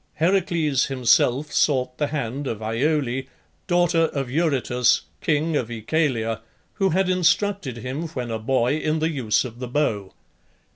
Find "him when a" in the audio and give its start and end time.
7.77-8.39